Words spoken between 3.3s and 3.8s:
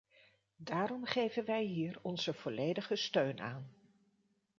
aan.